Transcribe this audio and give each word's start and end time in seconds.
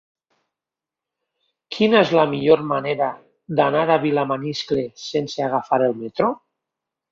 Quina 1.75 1.99
és 2.05 2.13
la 2.21 2.23
millor 2.31 2.63
manera 2.71 3.11
d'anar 3.61 3.85
a 3.91 3.99
Vilamaniscle 4.07 4.89
sense 5.05 5.47
agafar 5.51 5.83
el 5.93 5.97
metro? 6.03 6.35